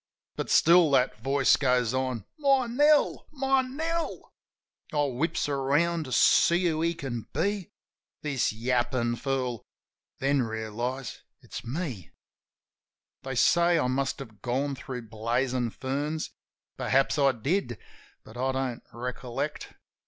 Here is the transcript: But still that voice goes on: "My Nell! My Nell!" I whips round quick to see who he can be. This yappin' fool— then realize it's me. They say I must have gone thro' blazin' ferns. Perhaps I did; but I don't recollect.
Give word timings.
But 0.35 0.49
still 0.49 0.89
that 0.93 1.21
voice 1.21 1.55
goes 1.57 1.93
on: 1.93 2.25
"My 2.39 2.65
Nell! 2.65 3.27
My 3.31 3.61
Nell!" 3.61 4.33
I 4.91 5.03
whips 5.03 5.47
round 5.47 6.05
quick 6.05 6.13
to 6.15 6.19
see 6.19 6.65
who 6.65 6.81
he 6.81 6.95
can 6.95 7.27
be. 7.33 7.69
This 8.23 8.51
yappin' 8.51 9.15
fool— 9.15 9.63
then 10.19 10.41
realize 10.41 11.21
it's 11.43 11.63
me. 11.63 12.09
They 13.21 13.35
say 13.35 13.77
I 13.77 13.85
must 13.89 14.17
have 14.17 14.41
gone 14.41 14.73
thro' 14.73 15.01
blazin' 15.01 15.69
ferns. 15.69 16.31
Perhaps 16.77 17.19
I 17.19 17.31
did; 17.33 17.77
but 18.23 18.35
I 18.35 18.51
don't 18.53 18.83
recollect. 18.91 19.75